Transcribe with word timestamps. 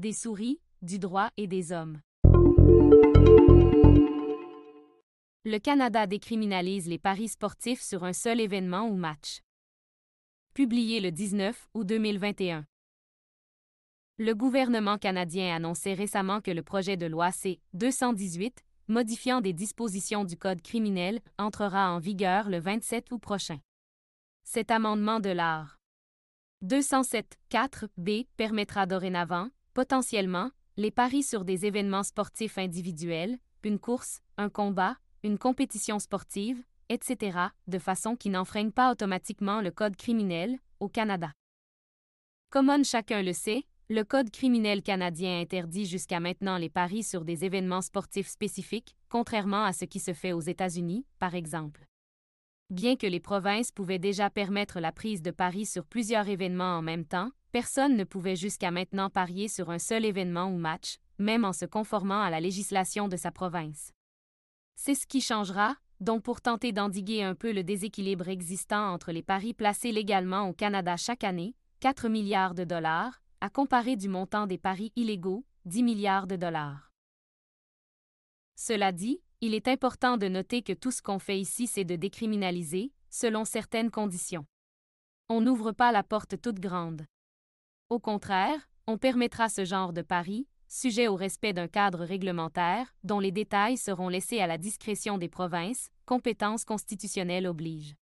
des 0.00 0.12
souris, 0.14 0.58
du 0.80 0.98
droit 0.98 1.30
et 1.36 1.46
des 1.46 1.72
hommes. 1.72 2.00
Le 5.44 5.58
Canada 5.58 6.06
décriminalise 6.06 6.88
les 6.88 6.98
paris 6.98 7.28
sportifs 7.28 7.82
sur 7.82 8.02
un 8.04 8.14
seul 8.14 8.40
événement 8.40 8.88
ou 8.88 8.96
match. 8.96 9.42
Publié 10.54 11.00
le 11.00 11.12
19 11.12 11.68
août 11.74 11.86
2021. 11.86 12.64
Le 14.18 14.34
gouvernement 14.34 14.96
canadien 14.96 15.54
annonçait 15.54 15.94
récemment 15.94 16.40
que 16.40 16.50
le 16.50 16.62
projet 16.62 16.96
de 16.96 17.06
loi 17.06 17.30
C-218, 17.30 18.52
modifiant 18.88 19.40
des 19.40 19.52
dispositions 19.52 20.24
du 20.24 20.36
Code 20.36 20.62
criminel, 20.62 21.20
entrera 21.38 21.92
en 21.92 21.98
vigueur 21.98 22.48
le 22.48 22.58
27 22.58 23.12
août 23.12 23.18
prochain. 23.18 23.60
Cet 24.44 24.70
amendement 24.70 25.20
de 25.20 25.30
l'art 25.30 25.78
207.4b 26.64 28.26
permettra 28.36 28.84
dorénavant, 28.84 29.48
potentiellement, 29.74 30.50
les 30.76 30.90
paris 30.90 31.22
sur 31.22 31.44
des 31.44 31.66
événements 31.66 32.02
sportifs 32.02 32.58
individuels, 32.58 33.38
une 33.64 33.78
course, 33.78 34.20
un 34.36 34.48
combat, 34.48 34.96
une 35.22 35.38
compétition 35.38 35.98
sportive, 35.98 36.62
etc., 36.88 37.38
de 37.66 37.78
façon 37.78 38.16
qui 38.16 38.30
n'enfreigne 38.30 38.72
pas 38.72 38.90
automatiquement 38.90 39.60
le 39.60 39.70
Code 39.70 39.96
criminel, 39.96 40.58
au 40.80 40.88
Canada. 40.88 41.32
Comme 42.50 42.84
chacun 42.84 43.22
le 43.22 43.32
sait, 43.32 43.64
le 43.88 44.04
Code 44.04 44.30
criminel 44.30 44.82
canadien 44.82 45.40
interdit 45.40 45.84
jusqu'à 45.84 46.20
maintenant 46.20 46.56
les 46.56 46.70
paris 46.70 47.02
sur 47.02 47.24
des 47.24 47.44
événements 47.44 47.82
sportifs 47.82 48.28
spécifiques, 48.28 48.96
contrairement 49.08 49.64
à 49.64 49.72
ce 49.72 49.84
qui 49.84 50.00
se 50.00 50.12
fait 50.12 50.32
aux 50.32 50.40
États-Unis, 50.40 51.04
par 51.18 51.34
exemple. 51.34 51.89
Bien 52.70 52.94
que 52.94 53.06
les 53.08 53.18
provinces 53.18 53.72
pouvaient 53.72 53.98
déjà 53.98 54.30
permettre 54.30 54.78
la 54.78 54.92
prise 54.92 55.22
de 55.22 55.32
paris 55.32 55.66
sur 55.66 55.84
plusieurs 55.84 56.28
événements 56.28 56.78
en 56.78 56.82
même 56.82 57.04
temps, 57.04 57.32
personne 57.50 57.96
ne 57.96 58.04
pouvait 58.04 58.36
jusqu'à 58.36 58.70
maintenant 58.70 59.10
parier 59.10 59.48
sur 59.48 59.70
un 59.70 59.80
seul 59.80 60.04
événement 60.04 60.46
ou 60.46 60.56
match, 60.56 60.98
même 61.18 61.44
en 61.44 61.52
se 61.52 61.64
conformant 61.64 62.22
à 62.22 62.30
la 62.30 62.38
législation 62.38 63.08
de 63.08 63.16
sa 63.16 63.32
province. 63.32 63.90
C'est 64.76 64.94
ce 64.94 65.08
qui 65.08 65.20
changera, 65.20 65.74
donc 65.98 66.22
pour 66.22 66.40
tenter 66.40 66.70
d'endiguer 66.70 67.24
un 67.24 67.34
peu 67.34 67.50
le 67.52 67.64
déséquilibre 67.64 68.28
existant 68.28 68.92
entre 68.92 69.10
les 69.10 69.24
paris 69.24 69.52
placés 69.52 69.90
légalement 69.90 70.48
au 70.48 70.52
Canada 70.52 70.96
chaque 70.96 71.24
année, 71.24 71.56
4 71.80 72.08
milliards 72.08 72.54
de 72.54 72.62
dollars, 72.62 73.20
à 73.40 73.50
comparer 73.50 73.96
du 73.96 74.08
montant 74.08 74.46
des 74.46 74.58
paris 74.58 74.92
illégaux, 74.94 75.44
10 75.64 75.82
milliards 75.82 76.28
de 76.28 76.36
dollars. 76.36 76.92
Cela 78.54 78.92
dit, 78.92 79.20
il 79.40 79.54
est 79.54 79.68
important 79.68 80.16
de 80.16 80.28
noter 80.28 80.62
que 80.62 80.72
tout 80.72 80.90
ce 80.90 81.00
qu'on 81.00 81.18
fait 81.18 81.40
ici, 81.40 81.66
c'est 81.66 81.84
de 81.84 81.96
décriminaliser, 81.96 82.92
selon 83.08 83.44
certaines 83.44 83.90
conditions. 83.90 84.44
On 85.28 85.40
n'ouvre 85.40 85.72
pas 85.72 85.92
la 85.92 86.02
porte 86.02 86.40
toute 86.40 86.60
grande. 86.60 87.06
Au 87.88 87.98
contraire, 87.98 88.68
on 88.86 88.98
permettra 88.98 89.48
ce 89.48 89.64
genre 89.64 89.92
de 89.92 90.02
paris, 90.02 90.46
sujet 90.68 91.08
au 91.08 91.16
respect 91.16 91.52
d'un 91.52 91.68
cadre 91.68 92.04
réglementaire, 92.04 92.94
dont 93.02 93.18
les 93.18 93.32
détails 93.32 93.76
seront 93.76 94.08
laissés 94.08 94.40
à 94.40 94.46
la 94.46 94.58
discrétion 94.58 95.18
des 95.18 95.28
provinces, 95.28 95.88
compétences 96.06 96.64
constitutionnelles 96.64 97.46
obligent. 97.46 97.96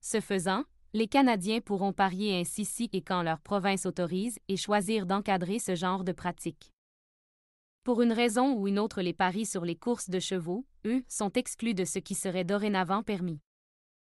Ce 0.00 0.20
faisant, 0.20 0.64
les 0.94 1.08
Canadiens 1.08 1.60
pourront 1.60 1.92
parier 1.92 2.38
ainsi 2.38 2.64
si 2.64 2.88
et 2.92 3.02
quand 3.02 3.22
leur 3.22 3.40
province 3.40 3.86
autorise 3.86 4.38
et 4.48 4.56
choisir 4.56 5.06
d'encadrer 5.06 5.58
ce 5.58 5.74
genre 5.74 6.04
de 6.04 6.12
pratique. 6.12 6.70
Pour 7.84 8.00
une 8.00 8.12
raison 8.12 8.54
ou 8.54 8.68
une 8.68 8.78
autre, 8.78 9.02
les 9.02 9.12
paris 9.12 9.44
sur 9.44 9.64
les 9.64 9.74
courses 9.74 10.08
de 10.08 10.20
chevaux, 10.20 10.64
eux, 10.84 11.02
sont 11.08 11.32
exclus 11.32 11.74
de 11.74 11.84
ce 11.84 11.98
qui 11.98 12.14
serait 12.14 12.44
dorénavant 12.44 13.02
permis. 13.02 13.40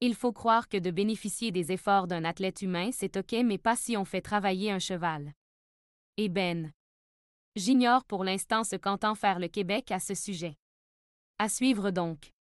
Il 0.00 0.14
faut 0.14 0.32
croire 0.32 0.66
que 0.66 0.78
de 0.78 0.90
bénéficier 0.90 1.52
des 1.52 1.70
efforts 1.70 2.06
d'un 2.06 2.24
athlète 2.24 2.62
humain, 2.62 2.88
c'est 2.90 3.18
OK, 3.18 3.32
mais 3.44 3.58
pas 3.58 3.76
si 3.76 3.98
on 3.98 4.06
fait 4.06 4.22
travailler 4.22 4.70
un 4.70 4.78
cheval. 4.78 5.34
Et 6.16 6.30
Ben. 6.30 6.72
J'ignore 7.54 8.04
pour 8.04 8.24
l'instant 8.24 8.64
ce 8.64 8.76
qu'entend 8.76 9.14
faire 9.14 9.38
le 9.38 9.48
Québec 9.48 9.90
à 9.90 10.00
ce 10.00 10.14
sujet. 10.14 10.56
À 11.38 11.50
suivre 11.50 11.90
donc. 11.90 12.32